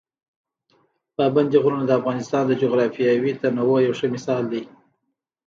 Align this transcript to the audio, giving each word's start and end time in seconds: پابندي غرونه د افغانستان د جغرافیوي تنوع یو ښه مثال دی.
پابندي 1.15 1.57
غرونه 1.63 1.85
د 1.87 1.91
افغانستان 1.99 2.43
د 2.47 2.51
جغرافیوي 2.61 3.31
تنوع 3.41 3.77
یو 3.85 3.97
ښه 3.99 4.07
مثال 4.15 4.43
دی. 4.51 4.63